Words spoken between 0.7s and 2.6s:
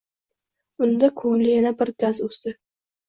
Unda koʻngli yana bir gaz oʻsdi.